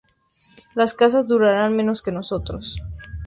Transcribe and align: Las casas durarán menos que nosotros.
Las 0.73 0.95
casas 0.95 1.27
durarán 1.27 1.75
menos 1.75 2.01
que 2.01 2.11
nosotros. 2.11 2.79